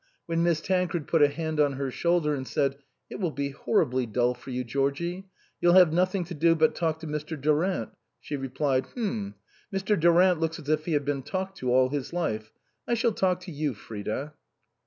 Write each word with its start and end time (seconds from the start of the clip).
When 0.25 0.41
Miss 0.41 0.61
Tancred 0.61 1.05
put 1.05 1.21
a 1.21 1.27
hand 1.27 1.59
on 1.59 1.73
her 1.73 1.91
shoulder 1.91 2.33
and 2.33 2.47
said," 2.47 2.75
It 3.11 3.19
will 3.19 3.29
be 3.29 3.49
horribly 3.49 4.07
dull 4.07 4.33
for 4.33 4.49
you, 4.49 4.63
Georgie; 4.63 5.29
you'll 5.61 5.75
have 5.75 5.93
nothing 5.93 6.23
to 6.23 6.33
do 6.33 6.55
but 6.55 6.73
talk 6.73 6.97
to 7.01 7.05
Mr. 7.05 7.39
Du 7.39 7.53
rant," 7.53 7.89
she 8.19 8.35
replied," 8.35 8.87
H'm! 8.95 9.35
Mr. 9.71 9.99
Durant 9.99 10.39
looks 10.39 10.57
as 10.57 10.69
if 10.69 10.85
he 10.85 10.93
had 10.93 11.05
been 11.05 11.21
talked 11.21 11.59
to 11.59 11.71
all 11.71 11.89
his 11.89 12.13
life. 12.13 12.51
I 12.87 12.95
shall 12.95 13.11
talk 13.13 13.41
to 13.41 13.51
you, 13.51 13.75
Frida." 13.75 14.33